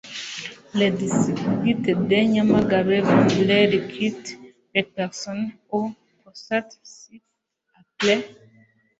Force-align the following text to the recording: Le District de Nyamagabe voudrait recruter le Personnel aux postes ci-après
Le 0.79 0.87
District 1.01 1.83
de 2.09 2.15
Nyamagabe 2.23 3.01
voudrait 3.03 3.67
recruter 3.67 4.55
le 4.73 4.81
Personnel 4.81 5.51
aux 5.69 5.91
postes 6.23 6.79
ci-après 6.81 8.27